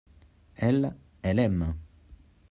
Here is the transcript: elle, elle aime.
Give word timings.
elle, 0.55 0.95
elle 1.21 1.37
aime. 1.37 1.75